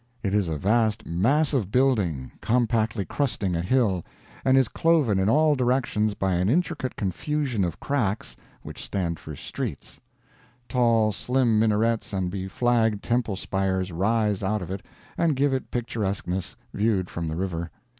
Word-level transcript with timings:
It 0.23 0.33
is 0.33 0.47
a 0.47 0.57
vast 0.57 1.05
mass 1.05 1.53
of 1.53 1.69
building, 1.71 2.31
compactly 2.41 3.05
crusting 3.05 3.55
a 3.55 3.61
hill, 3.61 4.03
and 4.43 4.57
is 4.57 4.67
cloven 4.67 5.19
in 5.19 5.29
all 5.29 5.55
directions 5.55 6.15
by 6.15 6.33
an 6.33 6.49
intricate 6.49 6.95
confusion 6.95 7.63
of 7.63 7.79
cracks 7.79 8.35
which 8.63 8.83
stand 8.83 9.19
for 9.19 9.35
streets. 9.35 9.99
Tall, 10.67 11.11
slim 11.11 11.59
minarets 11.59 12.13
and 12.13 12.31
beflagged 12.31 13.03
temple 13.03 13.35
spires 13.35 13.91
rise 13.91 14.41
out 14.41 14.63
of 14.63 14.71
it 14.71 14.83
and 15.19 15.35
give 15.35 15.53
it 15.53 15.69
picturesqueness, 15.69 16.55
viewed 16.73 17.07
from 17.07 17.27
the 17.27 17.35
river. 17.35 17.69